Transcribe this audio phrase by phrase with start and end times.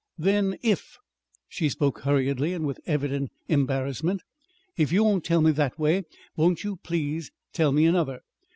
[0.17, 0.97] "Then, if"
[1.47, 4.23] she spoke hurriedly, and with evident embarrassment
[4.75, 8.21] "if you won't tell me that way, won't you please tell me another?